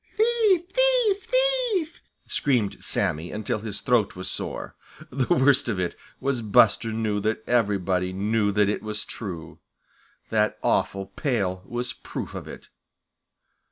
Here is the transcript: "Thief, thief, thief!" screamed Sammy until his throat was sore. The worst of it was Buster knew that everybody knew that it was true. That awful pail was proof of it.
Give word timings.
"Thief, 0.13 0.63
thief, 0.67 1.23
thief!" 1.25 2.01
screamed 2.27 2.83
Sammy 2.83 3.31
until 3.31 3.59
his 3.59 3.81
throat 3.81 4.15
was 4.15 4.31
sore. 4.31 4.75
The 5.11 5.27
worst 5.31 5.69
of 5.69 5.79
it 5.79 5.95
was 6.19 6.41
Buster 6.41 6.91
knew 6.91 7.19
that 7.19 7.47
everybody 7.47 8.11
knew 8.11 8.51
that 8.51 8.67
it 8.67 8.81
was 8.81 9.05
true. 9.05 9.59
That 10.31 10.57
awful 10.63 11.05
pail 11.05 11.61
was 11.67 11.93
proof 11.93 12.33
of 12.33 12.47
it. 12.47 12.69